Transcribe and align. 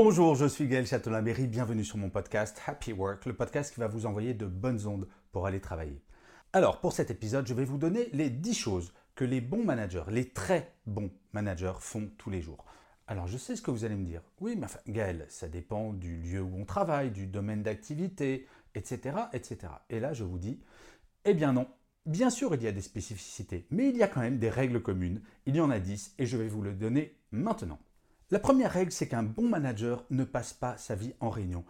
Bonjour, 0.00 0.36
je 0.36 0.46
suis 0.46 0.68
Gaël 0.68 0.86
Châtelain-Berry, 0.86 1.48
bienvenue 1.48 1.84
sur 1.84 1.98
mon 1.98 2.08
podcast 2.08 2.62
Happy 2.68 2.92
Work, 2.92 3.26
le 3.26 3.34
podcast 3.34 3.74
qui 3.74 3.80
va 3.80 3.88
vous 3.88 4.06
envoyer 4.06 4.32
de 4.32 4.46
bonnes 4.46 4.86
ondes 4.86 5.08
pour 5.32 5.44
aller 5.44 5.60
travailler. 5.60 6.00
Alors, 6.52 6.78
pour 6.78 6.92
cet 6.92 7.10
épisode, 7.10 7.48
je 7.48 7.52
vais 7.52 7.64
vous 7.64 7.78
donner 7.78 8.08
les 8.12 8.30
10 8.30 8.54
choses 8.54 8.92
que 9.16 9.24
les 9.24 9.40
bons 9.40 9.64
managers, 9.64 10.04
les 10.08 10.28
très 10.28 10.72
bons 10.86 11.10
managers 11.32 11.80
font 11.80 12.08
tous 12.16 12.30
les 12.30 12.40
jours. 12.40 12.64
Alors, 13.08 13.26
je 13.26 13.36
sais 13.36 13.56
ce 13.56 13.60
que 13.60 13.72
vous 13.72 13.84
allez 13.84 13.96
me 13.96 14.04
dire. 14.04 14.22
Oui, 14.40 14.54
mais 14.54 14.66
enfin, 14.66 14.78
Gaël, 14.86 15.26
ça 15.28 15.48
dépend 15.48 15.92
du 15.92 16.16
lieu 16.18 16.42
où 16.42 16.54
on 16.56 16.64
travaille, 16.64 17.10
du 17.10 17.26
domaine 17.26 17.64
d'activité, 17.64 18.46
etc., 18.76 19.16
etc. 19.32 19.72
Et 19.90 19.98
là, 19.98 20.12
je 20.12 20.22
vous 20.22 20.38
dis, 20.38 20.60
eh 21.24 21.34
bien 21.34 21.52
non. 21.52 21.66
Bien 22.06 22.30
sûr, 22.30 22.54
il 22.54 22.62
y 22.62 22.68
a 22.68 22.72
des 22.72 22.82
spécificités, 22.82 23.66
mais 23.70 23.88
il 23.88 23.96
y 23.96 24.04
a 24.04 24.06
quand 24.06 24.20
même 24.20 24.38
des 24.38 24.48
règles 24.48 24.80
communes. 24.80 25.22
Il 25.46 25.56
y 25.56 25.60
en 25.60 25.70
a 25.70 25.80
10 25.80 26.14
et 26.20 26.26
je 26.26 26.36
vais 26.36 26.46
vous 26.46 26.62
le 26.62 26.72
donner 26.72 27.16
maintenant. 27.32 27.80
La 28.30 28.38
première 28.38 28.72
règle, 28.72 28.92
c'est 28.92 29.08
qu'un 29.08 29.22
bon 29.22 29.48
manager 29.48 30.04
ne 30.10 30.22
passe 30.22 30.52
pas 30.52 30.76
sa 30.76 30.94
vie 30.94 31.14
en 31.18 31.30
réunion. 31.30 31.64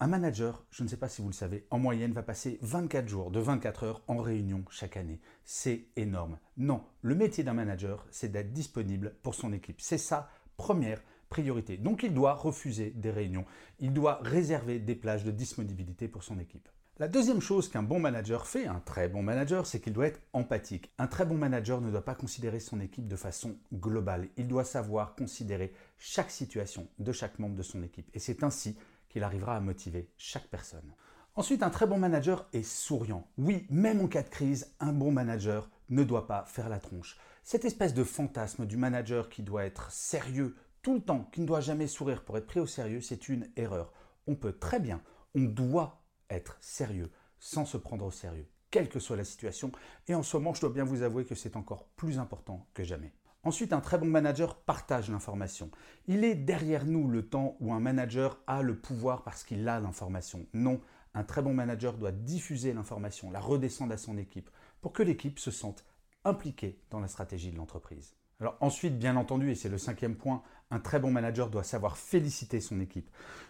Un 0.00 0.06
manager, 0.06 0.66
je 0.70 0.82
ne 0.82 0.88
sais 0.88 0.98
pas 0.98 1.08
si 1.08 1.22
vous 1.22 1.28
le 1.28 1.34
savez, 1.34 1.66
en 1.70 1.78
moyenne 1.78 2.12
va 2.12 2.22
passer 2.22 2.58
24 2.60 3.08
jours 3.08 3.30
de 3.30 3.40
24 3.40 3.84
heures 3.84 4.02
en 4.06 4.18
réunion 4.18 4.66
chaque 4.68 4.98
année. 4.98 5.18
C'est 5.44 5.86
énorme. 5.96 6.38
Non, 6.58 6.84
le 7.00 7.14
métier 7.14 7.42
d'un 7.42 7.54
manager, 7.54 8.06
c'est 8.10 8.30
d'être 8.30 8.52
disponible 8.52 9.14
pour 9.22 9.34
son 9.34 9.54
équipe. 9.54 9.80
C'est 9.80 9.96
sa 9.96 10.28
première 10.58 11.00
priorité. 11.30 11.78
Donc 11.78 12.02
il 12.02 12.12
doit 12.12 12.34
refuser 12.34 12.90
des 12.90 13.10
réunions. 13.10 13.46
Il 13.80 13.94
doit 13.94 14.20
réserver 14.22 14.80
des 14.80 14.96
plages 14.96 15.24
de 15.24 15.30
disponibilité 15.30 16.06
pour 16.06 16.22
son 16.22 16.38
équipe. 16.38 16.68
La 17.00 17.08
deuxième 17.08 17.40
chose 17.40 17.68
qu'un 17.68 17.82
bon 17.82 17.98
manager 17.98 18.46
fait, 18.46 18.68
un 18.68 18.78
très 18.78 19.08
bon 19.08 19.20
manager, 19.20 19.66
c'est 19.66 19.80
qu'il 19.80 19.92
doit 19.92 20.06
être 20.06 20.20
empathique. 20.32 20.92
Un 20.96 21.08
très 21.08 21.26
bon 21.26 21.34
manager 21.34 21.80
ne 21.80 21.90
doit 21.90 22.04
pas 22.04 22.14
considérer 22.14 22.60
son 22.60 22.78
équipe 22.78 23.08
de 23.08 23.16
façon 23.16 23.56
globale. 23.72 24.28
Il 24.36 24.46
doit 24.46 24.62
savoir 24.62 25.16
considérer 25.16 25.74
chaque 25.98 26.30
situation 26.30 26.86
de 27.00 27.10
chaque 27.10 27.40
membre 27.40 27.56
de 27.56 27.64
son 27.64 27.82
équipe. 27.82 28.08
Et 28.14 28.20
c'est 28.20 28.44
ainsi 28.44 28.78
qu'il 29.08 29.24
arrivera 29.24 29.56
à 29.56 29.60
motiver 29.60 30.08
chaque 30.18 30.46
personne. 30.46 30.94
Ensuite, 31.34 31.64
un 31.64 31.70
très 31.70 31.88
bon 31.88 31.98
manager 31.98 32.48
est 32.52 32.62
souriant. 32.62 33.26
Oui, 33.38 33.66
même 33.70 34.00
en 34.00 34.06
cas 34.06 34.22
de 34.22 34.28
crise, 34.28 34.72
un 34.78 34.92
bon 34.92 35.10
manager 35.10 35.68
ne 35.88 36.04
doit 36.04 36.28
pas 36.28 36.44
faire 36.44 36.68
la 36.68 36.78
tronche. 36.78 37.18
Cette 37.42 37.64
espèce 37.64 37.94
de 37.94 38.04
fantasme 38.04 38.66
du 38.66 38.76
manager 38.76 39.28
qui 39.28 39.42
doit 39.42 39.64
être 39.64 39.90
sérieux 39.90 40.54
tout 40.80 40.94
le 40.94 41.00
temps, 41.00 41.28
qui 41.32 41.40
ne 41.40 41.46
doit 41.46 41.60
jamais 41.60 41.88
sourire 41.88 42.22
pour 42.22 42.38
être 42.38 42.46
pris 42.46 42.60
au 42.60 42.66
sérieux, 42.66 43.00
c'est 43.00 43.28
une 43.28 43.48
erreur. 43.56 43.92
On 44.28 44.36
peut 44.36 44.52
très 44.52 44.78
bien, 44.78 45.02
on 45.34 45.42
doit 45.42 46.03
être 46.30 46.58
sérieux 46.60 47.10
sans 47.38 47.64
se 47.64 47.76
prendre 47.76 48.06
au 48.06 48.10
sérieux, 48.10 48.48
quelle 48.70 48.88
que 48.88 48.98
soit 48.98 49.16
la 49.16 49.24
situation. 49.24 49.70
Et 50.08 50.14
en 50.14 50.22
ce 50.22 50.36
moment, 50.36 50.54
je 50.54 50.60
dois 50.60 50.70
bien 50.70 50.84
vous 50.84 51.02
avouer 51.02 51.24
que 51.24 51.34
c'est 51.34 51.56
encore 51.56 51.86
plus 51.96 52.18
important 52.18 52.66
que 52.74 52.84
jamais. 52.84 53.12
Ensuite, 53.42 53.74
un 53.74 53.80
très 53.80 53.98
bon 53.98 54.06
manager 54.06 54.56
partage 54.56 55.10
l'information. 55.10 55.70
Il 56.06 56.24
est 56.24 56.34
derrière 56.34 56.86
nous 56.86 57.08
le 57.08 57.28
temps 57.28 57.56
où 57.60 57.74
un 57.74 57.80
manager 57.80 58.42
a 58.46 58.62
le 58.62 58.78
pouvoir 58.78 59.22
parce 59.22 59.44
qu'il 59.44 59.68
a 59.68 59.80
l'information. 59.80 60.46
Non, 60.54 60.80
un 61.12 61.24
très 61.24 61.42
bon 61.42 61.52
manager 61.52 61.98
doit 61.98 62.12
diffuser 62.12 62.72
l'information, 62.72 63.30
la 63.30 63.40
redescendre 63.40 63.92
à 63.92 63.98
son 63.98 64.16
équipe, 64.16 64.48
pour 64.80 64.94
que 64.94 65.02
l'équipe 65.02 65.38
se 65.38 65.50
sente 65.50 65.84
impliquée 66.24 66.80
dans 66.90 67.00
la 67.00 67.08
stratégie 67.08 67.50
de 67.50 67.58
l'entreprise. 67.58 68.14
Alors 68.40 68.56
ensuite, 68.60 68.98
bien 68.98 69.16
entendu, 69.16 69.50
et 69.50 69.54
c'est 69.54 69.68
le 69.68 69.78
cinquième 69.78 70.16
point, 70.16 70.42
un 70.70 70.80
très 70.80 70.98
bon 70.98 71.10
manager 71.10 71.50
doit 71.50 71.62
savoir 71.62 71.96
féliciter 71.96 72.60
son 72.60 72.80
équipe. 72.80 73.08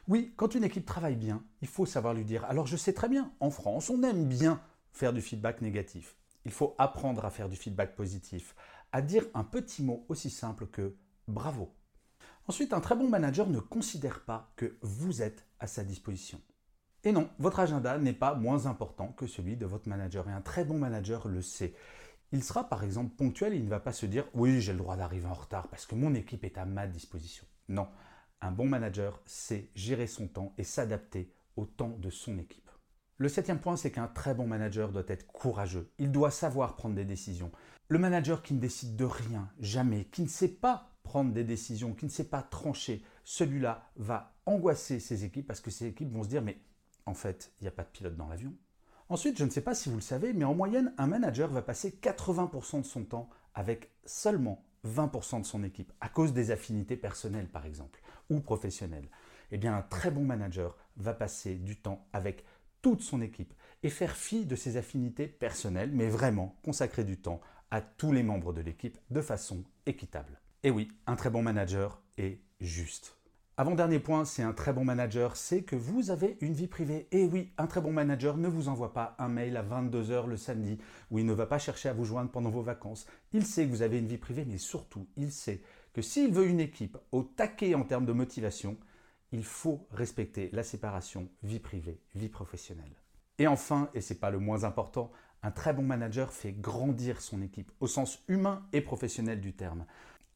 Oui, 0.09 0.35
quand 0.37 0.55
une 0.55 0.65
équipe 0.65 0.85
travaille 0.85 1.17
bien, 1.17 1.43
il 1.63 1.69
faut 1.69 1.87
savoir 1.87 2.15
lui 2.15 2.25
dire, 2.25 2.45
alors 2.45 2.67
je 2.67 2.77
sais 2.77 2.93
très 2.93 3.09
bien, 3.09 3.33
en 3.41 3.51
France, 3.51 3.91
on 3.91 4.03
aime 4.03 4.27
bien 4.27 4.61
faire 4.93 5.13
du 5.13 5.23
feedback 5.23 5.63
négatif. 5.63 6.17
Il 6.45 6.53
faut 6.53 6.75
apprendre 6.79 7.25
à 7.25 7.31
faire 7.31 7.49
du 7.49 7.57
feedback 7.57 7.97
positif, 7.97 8.55
à 8.93 9.01
dire 9.01 9.25
un 9.33 9.45
petit 9.45 9.83
mot 9.83 10.05
aussi 10.09 10.29
simple 10.29 10.67
que 10.67 10.95
bravo. 11.27 11.73
Ensuite, 12.47 12.75
un 12.75 12.81
très 12.81 12.95
bon 12.95 13.09
manager 13.09 13.49
ne 13.49 13.59
considère 13.59 14.21
pas 14.21 14.53
que 14.57 14.77
vous 14.83 15.23
êtes 15.23 15.47
à 15.61 15.67
sa 15.67 15.83
disposition. 15.83 16.41
Et 17.03 17.13
non, 17.13 17.29
votre 17.39 17.61
agenda 17.61 17.99
n'est 17.99 18.13
pas 18.13 18.35
moins 18.35 18.67
important 18.67 19.09
que 19.09 19.27
celui 19.27 19.57
de 19.57 19.67
votre 19.67 19.89
manager. 19.89 20.29
Et 20.29 20.33
un 20.33 20.41
très 20.41 20.65
bon 20.65 20.79
manager 20.79 21.29
le 21.29 21.43
sait. 21.43 21.75
Il 22.35 22.43
sera 22.43 22.69
par 22.69 22.83
exemple 22.83 23.15
ponctuel 23.15 23.55
il 23.55 23.65
ne 23.65 23.71
va 23.71 23.79
pas 23.79 23.93
se 23.93 24.07
dire 24.07 24.27
oui 24.35 24.61
j'ai 24.61 24.73
le 24.73 24.79
droit 24.79 24.97
d'arriver 24.97 25.29
en 25.29 25.35
retard 25.35 25.69
parce 25.69 25.87
que 25.87 25.95
mon 25.95 26.17
équipe 26.17 26.43
est 26.43 26.59
à 26.59 26.65
ma 26.65 26.89
disposition. 26.89 27.47
Non, 27.69 27.87
un 28.41 28.51
bon 28.51 28.67
manager 28.67 29.23
sait 29.25 29.71
gérer 29.77 30.09
son 30.09 30.27
temps 30.27 30.53
et 30.59 30.65
s'adapter 30.65 31.33
au 31.55 31.65
temps 31.65 31.97
de 31.97 32.11
son 32.11 32.37
équipe. 32.41 32.69
Le 33.19 33.29
septième 33.29 33.61
point, 33.61 33.77
c'est 33.77 33.93
qu'un 33.93 34.09
très 34.09 34.35
bon 34.35 34.49
manager 34.49 34.91
doit 34.91 35.05
être 35.07 35.29
courageux. 35.29 35.93
Il 36.01 36.11
doit 36.11 36.33
savoir 36.33 36.75
prendre 36.75 36.97
des 36.97 37.05
décisions. 37.05 37.53
Le 37.87 38.01
manager 38.01 38.43
qui 38.43 38.55
ne 38.55 38.59
décide 38.59 38.97
de 38.97 39.05
rien, 39.05 39.49
jamais, 39.61 40.07
qui 40.07 40.23
ne 40.23 40.29
sait 40.29 40.49
pas 40.49 40.91
prendre 41.05 41.33
des 41.33 41.45
décisions, 41.45 41.95
qui 41.95 42.05
ne 42.05 42.11
sait 42.11 42.29
pas 42.29 42.43
trancher, 42.43 43.05
celui-là 43.23 43.93
va 43.95 44.35
angoisser 44.45 44.99
ses 44.99 45.23
équipes 45.23 45.47
parce 45.47 45.61
que 45.61 45.71
ses 45.71 45.87
équipes 45.87 46.13
vont 46.13 46.25
se 46.25 46.29
dire 46.29 46.43
mais 46.43 46.59
en 47.07 47.15
fait, 47.15 47.53
il 47.61 47.65
n'y 47.65 47.69
a 47.69 47.71
pas 47.71 47.85
de 47.85 47.91
pilote 47.91 48.17
dans 48.17 48.27
l'avion. 48.27 48.53
Ensuite, 49.09 49.39
je 49.39 49.45
ne 49.45 49.51
sais 49.51 49.61
pas 49.61 49.75
si 49.75 49.91
vous 49.91 49.97
le 49.97 50.01
savez, 50.01 50.33
mais 50.33 50.45
en 50.45 50.55
moyenne, 50.55 50.95
un 50.97 51.07
manager 51.07 51.51
va 51.51 51.63
passer 51.63 51.99
80% 52.03 52.81
de 52.81 52.87
son 52.87 53.05
temps 53.05 53.29
avec 53.55 53.91
seulement 54.07 54.65
20% 54.87 55.41
de 55.41 55.47
son 55.47 55.63
équipe, 55.63 55.93
à 56.01 56.09
cause 56.09 56.33
des 56.33 56.51
affinités 56.51 56.97
personnelles 56.97 57.49
par 57.49 57.67
exemple, 57.67 58.01
ou 58.31 58.41
professionnelles. 58.41 59.09
Eh 59.51 59.59
bien, 59.59 59.77
un 59.77 59.83
très 59.83 60.11
bon 60.11 60.25
manager 60.25 60.77
va 60.97 61.15
passer 61.15 61.55
du 61.55 61.77
temps 61.77 62.07
avec 62.13 62.45
toute 62.83 63.03
son 63.03 63.23
équipe 63.23 63.55
et 63.83 63.91
faire 63.91 64.17
fi 64.17 64.47
de 64.47 64.57
ses 64.57 64.77
affinités 64.77 65.27
personnelles, 65.27 65.91
mais 65.93 66.09
vraiment 66.09 66.59
consacrer 66.65 67.05
du 67.05 67.19
temps 67.19 67.41
à 67.71 67.81
tous 67.81 68.13
les 68.13 68.23
membres 68.23 68.53
de 68.53 68.61
l'équipe 68.61 68.99
de 69.11 69.21
façon 69.21 69.65
équitable. 69.87 70.41
Et 70.63 70.71
oui, 70.71 70.91
un 71.07 71.17
très 71.17 71.31
bon 71.31 71.43
manager 71.43 72.03
est 72.17 72.41
juste. 72.61 73.19
Avant-dernier 73.57 74.01
point, 74.01 74.25
c'est 74.25 74.43
un 74.43 74.53
très 74.53 74.73
bon 74.73 74.85
manager, 74.85 75.37
c'est 75.37 75.63
que 75.63 75.77
vous 75.77 76.11
avez 76.11 76.37
une 76.41 76.55
vie 76.55 76.67
privée. 76.67 77.07
Et 77.13 77.25
oui, 77.25 77.53
un 77.57 77.69
très 77.69 77.81
bon 77.81 77.93
manager 77.93 78.37
ne 78.37 78.49
vous 78.49 78.67
envoie 78.67 78.93
pas 78.93 79.15
un 79.21 79.29
mail 79.29 79.57
à 79.57 79.63
22h 79.63 80.27
le 80.27 80.37
samedi 80.37 80.77
où 81.13 81.21
il 81.21 81.27
ne 81.27 81.33
va 81.33 81.47
pas 81.47 81.61
chercher 81.61 81.89
à 81.89 81.93
vous 81.93 82.05
joindre 82.05 82.33
pendant 82.33 82.51
vos 82.51 82.63
vacances. 82.63 83.07
Il 83.33 83.47
sait 83.47 83.65
que 83.65 83.71
vous 83.71 83.83
avez 83.83 84.01
une 84.01 84.09
vie 84.09 84.19
privée, 84.19 84.45
mais 84.45 84.59
surtout, 84.59 85.07
il 85.17 85.31
sait 85.31 85.63
que 85.93 86.03
s'il 86.03 86.33
veut 86.33 86.49
une 86.49 86.59
équipe 86.59 86.99
au 87.13 87.23
taquet 87.23 87.77
en 87.77 87.85
termes 87.85 88.07
de 88.07 88.13
motivation, 88.13 88.77
il 89.31 89.45
faut 89.45 89.87
respecter 89.93 90.51
la 90.53 90.65
séparation 90.65 91.29
vie 91.45 91.61
privée, 91.61 92.01
vie 92.17 92.29
professionnelle. 92.29 92.97
Et 93.39 93.47
enfin, 93.47 93.89
et 93.95 94.01
c'est 94.01 94.19
pas 94.19 94.31
le 94.31 94.41
moins 94.41 94.65
important, 94.65 95.13
un 95.45 95.53
très 95.53 95.73
bon 95.73 95.83
manager 95.83 96.33
fait 96.33 96.53
grandir 96.53 97.21
son 97.21 97.41
équipe 97.41 97.71
au 97.79 97.87
sens 97.87 98.19
humain 98.27 98.67
et 98.73 98.81
professionnel 98.81 99.41
du 99.41 99.53
terme. 99.53 99.87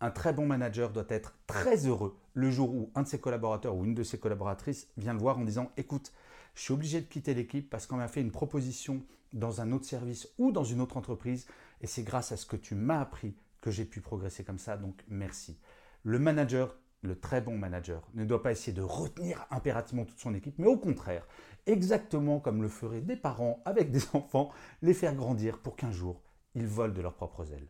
Un 0.00 0.10
très 0.10 0.32
bon 0.32 0.46
manager 0.46 0.92
doit 0.92 1.06
être 1.08 1.34
très 1.46 1.86
heureux 1.86 2.16
le 2.34 2.50
jour 2.50 2.72
où 2.72 2.90
un 2.94 3.02
de 3.02 3.08
ses 3.08 3.18
collaborateurs 3.18 3.74
ou 3.74 3.84
une 3.84 3.94
de 3.94 4.04
ses 4.04 4.18
collaboratrices 4.18 4.86
vient 4.96 5.12
le 5.12 5.18
voir 5.18 5.38
en 5.38 5.44
disant 5.44 5.72
Écoute, 5.76 6.12
je 6.54 6.62
suis 6.62 6.72
obligé 6.72 7.00
de 7.00 7.06
quitter 7.06 7.34
l'équipe 7.34 7.68
parce 7.68 7.86
qu'on 7.86 7.96
m'a 7.96 8.06
fait 8.06 8.20
une 8.20 8.30
proposition 8.30 9.02
dans 9.32 9.60
un 9.60 9.72
autre 9.72 9.86
service 9.86 10.28
ou 10.38 10.52
dans 10.52 10.64
une 10.64 10.80
autre 10.80 10.96
entreprise 10.96 11.46
et 11.80 11.86
c'est 11.86 12.04
grâce 12.04 12.30
à 12.30 12.36
ce 12.36 12.46
que 12.46 12.56
tu 12.56 12.74
m'as 12.74 13.00
appris 13.00 13.34
que 13.60 13.70
j'ai 13.72 13.84
pu 13.84 14.00
progresser 14.00 14.44
comme 14.44 14.58
ça, 14.58 14.76
donc 14.76 15.02
merci. 15.08 15.58
Le 16.04 16.18
manager, 16.20 16.76
le 17.02 17.18
très 17.18 17.40
bon 17.40 17.58
manager, 17.58 18.08
ne 18.14 18.24
doit 18.24 18.42
pas 18.42 18.52
essayer 18.52 18.72
de 18.72 18.82
retenir 18.82 19.46
impérativement 19.50 20.04
toute 20.04 20.20
son 20.20 20.34
équipe, 20.34 20.58
mais 20.58 20.68
au 20.68 20.76
contraire, 20.76 21.26
exactement 21.66 22.38
comme 22.38 22.62
le 22.62 22.68
feraient 22.68 23.00
des 23.00 23.16
parents 23.16 23.60
avec 23.64 23.90
des 23.90 24.02
enfants, 24.12 24.50
les 24.82 24.94
faire 24.94 25.14
grandir 25.14 25.58
pour 25.58 25.76
qu'un 25.76 25.92
jour, 25.92 26.22
ils 26.54 26.66
volent 26.66 26.94
de 26.94 27.02
leurs 27.02 27.14
propres 27.14 27.52
ailes. 27.52 27.68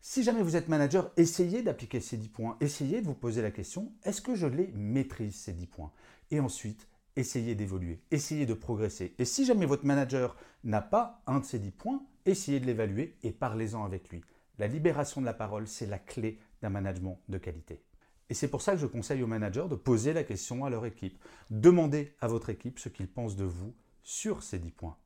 Si 0.00 0.22
jamais 0.22 0.42
vous 0.42 0.54
êtes 0.54 0.68
manager, 0.68 1.10
essayez 1.16 1.62
d'appliquer 1.62 2.00
ces 2.00 2.16
10 2.16 2.28
points. 2.28 2.56
Essayez 2.60 3.00
de 3.00 3.06
vous 3.06 3.14
poser 3.14 3.42
la 3.42 3.50
question, 3.50 3.92
est-ce 4.04 4.20
que 4.20 4.36
je 4.36 4.46
les 4.46 4.68
maîtrise 4.68 5.34
ces 5.34 5.52
10 5.52 5.66
points? 5.66 5.92
Et 6.30 6.38
ensuite, 6.38 6.86
essayez 7.16 7.56
d'évoluer, 7.56 8.00
essayez 8.12 8.46
de 8.46 8.54
progresser. 8.54 9.14
Et 9.18 9.24
si 9.24 9.44
jamais 9.44 9.66
votre 9.66 9.84
manager 9.84 10.36
n'a 10.62 10.80
pas 10.80 11.20
un 11.26 11.40
de 11.40 11.44
ces 11.44 11.58
10 11.58 11.70
points, 11.72 12.02
essayez 12.26 12.60
de 12.60 12.66
l'évaluer 12.66 13.16
et 13.24 13.32
parlez-en 13.32 13.84
avec 13.84 14.08
lui. 14.10 14.22
La 14.58 14.68
libération 14.68 15.20
de 15.20 15.26
la 15.26 15.34
parole, 15.34 15.66
c'est 15.66 15.86
la 15.86 15.98
clé 15.98 16.38
d'un 16.62 16.70
management 16.70 17.20
de 17.28 17.38
qualité. 17.38 17.82
Et 18.30 18.34
c'est 18.34 18.48
pour 18.48 18.62
ça 18.62 18.72
que 18.72 18.78
je 18.78 18.86
conseille 18.86 19.22
aux 19.22 19.28
managers 19.28 19.66
de 19.68 19.74
poser 19.74 20.12
la 20.12 20.22
question 20.22 20.64
à 20.64 20.70
leur 20.70 20.86
équipe. 20.86 21.18
Demandez 21.50 22.14
à 22.20 22.28
votre 22.28 22.50
équipe 22.50 22.78
ce 22.78 22.88
qu'ils 22.88 23.08
pensent 23.08 23.36
de 23.36 23.44
vous 23.44 23.74
sur 24.02 24.42
ces 24.42 24.58
10 24.58 24.70
points. 24.70 24.96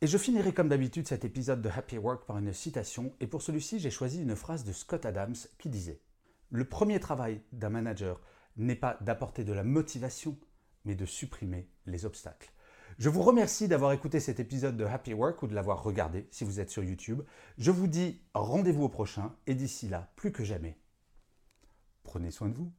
Et 0.00 0.06
je 0.06 0.16
finirai 0.16 0.52
comme 0.52 0.68
d'habitude 0.68 1.08
cet 1.08 1.24
épisode 1.24 1.60
de 1.60 1.68
Happy 1.68 1.98
Work 1.98 2.24
par 2.24 2.38
une 2.38 2.52
citation, 2.52 3.12
et 3.18 3.26
pour 3.26 3.42
celui-ci 3.42 3.80
j'ai 3.80 3.90
choisi 3.90 4.22
une 4.22 4.36
phrase 4.36 4.62
de 4.62 4.72
Scott 4.72 5.04
Adams 5.04 5.34
qui 5.58 5.68
disait⁇ 5.68 5.92
Le 6.50 6.64
premier 6.64 7.00
travail 7.00 7.42
d'un 7.52 7.68
manager 7.68 8.20
n'est 8.56 8.76
pas 8.76 8.96
d'apporter 9.00 9.42
de 9.42 9.52
la 9.52 9.64
motivation, 9.64 10.38
mais 10.84 10.94
de 10.94 11.04
supprimer 11.04 11.68
les 11.86 12.04
obstacles. 12.04 12.52
Je 12.98 13.08
vous 13.08 13.22
remercie 13.22 13.66
d'avoir 13.66 13.90
écouté 13.90 14.20
cet 14.20 14.38
épisode 14.38 14.76
de 14.76 14.84
Happy 14.84 15.14
Work 15.14 15.42
ou 15.42 15.48
de 15.48 15.54
l'avoir 15.54 15.82
regardé 15.82 16.28
si 16.30 16.44
vous 16.44 16.60
êtes 16.60 16.70
sur 16.70 16.84
YouTube. 16.84 17.22
Je 17.58 17.72
vous 17.72 17.88
dis 17.88 18.22
rendez-vous 18.34 18.84
au 18.84 18.88
prochain, 18.88 19.34
et 19.48 19.54
d'ici 19.56 19.88
là, 19.88 20.12
plus 20.14 20.30
que 20.30 20.44
jamais, 20.44 20.78
prenez 22.04 22.30
soin 22.30 22.48
de 22.48 22.54
vous. 22.54 22.72